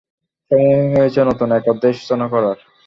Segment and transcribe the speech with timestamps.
[0.51, 2.57] সময় হয়েছে নতুন এক অধ্যায়ের সূচনা করার।